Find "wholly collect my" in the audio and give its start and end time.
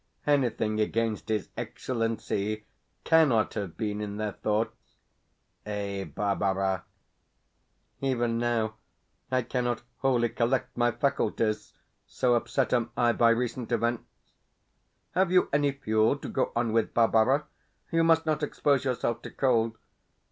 9.99-10.89